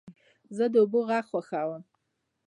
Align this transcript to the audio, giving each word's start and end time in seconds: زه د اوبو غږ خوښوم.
زه 0.55 0.65
د 0.73 0.75
اوبو 0.81 0.99
غږ 1.09 1.25
خوښوم. 1.31 1.81